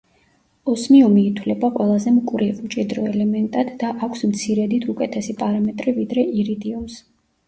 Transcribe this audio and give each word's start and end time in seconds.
ოსმიუმი 0.71 1.25
ითვლება 1.31 1.67
ყველაზე 1.73 2.13
მკვრივ, 2.15 2.61
მჭიდრო 2.69 3.03
ელემენტად, 3.09 3.69
და 3.83 3.91
აქვს 4.07 4.23
მცირედით 4.31 4.87
უკეთესი 4.95 5.37
პარამეტრი 5.43 5.95
ვიდრე 5.99 6.25
ირიდიუმს. 6.45 6.97